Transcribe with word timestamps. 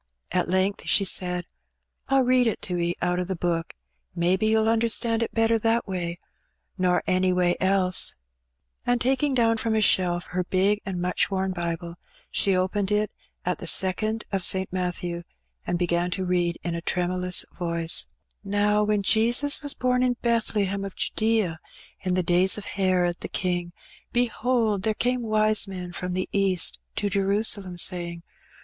At 0.31 0.49
length 0.49 0.81
she 0.87 1.05
said, 1.05 1.45
"I'll 2.07 2.23
read 2.23 2.47
it 2.47 2.59
to 2.63 2.75
'e 2.75 2.95
out 3.03 3.19
o' 3.19 3.23
the 3.23 3.35
Book; 3.35 3.75
mebbe 4.15 4.41
you'll 4.41 4.67
understand 4.67 5.21
it 5.21 5.31
better 5.31 5.59
that 5.59 5.87
way 5.87 6.17
nor 6.75 7.03
any 7.05 7.31
way 7.31 7.55
else.^» 7.61 8.15
In 8.87 8.87
which 8.87 8.87
Benny 8.87 8.87
makes 8.87 8.87
a 8.87 8.89
Discoteet. 8.89 8.89
57 8.89 8.91
And, 8.91 9.01
taking 9.01 9.33
down 9.35 9.57
from 9.57 9.75
a 9.75 9.81
shelf 9.81 10.25
her 10.31 10.43
big 10.43 10.81
and 10.87 10.99
much 11.03 11.29
worn 11.29 11.51
Bible, 11.51 11.95
she 12.31 12.55
opened 12.55 12.91
it 12.91 13.11
at 13.45 13.59
the 13.59 13.67
second 13.67 14.23
of 14.31 14.43
St. 14.43 14.73
Matthew, 14.73 15.21
and 15.67 15.77
began 15.77 16.09
to 16.09 16.25
read 16.25 16.57
in 16.63 16.73
a 16.73 16.81
tremulous 16.81 17.45
voice— 17.55 18.07
"Now 18.43 18.83
when 18.83 19.03
Jesua 19.03 19.61
was 19.61 19.75
bom 19.75 20.01
in 20.01 20.17
Bethlehem 20.23 20.83
of 20.83 20.95
Jndsea 20.95 21.59
in 21.99 22.15
the 22.15 22.23
^ys 22.23 22.57
of 22.57 22.65
Herod 22.65 23.17
the 23.19 23.29
king, 23.29 23.71
behold, 24.11 24.81
there 24.81 24.95
came 24.95 25.21
wise 25.21 25.67
men 25.67 25.91
from 25.93 26.13
the 26.13 26.27
east 26.31 26.79
to 26.95 27.07
Jerusalem, 27.07 27.77
saying. 27.77 28.23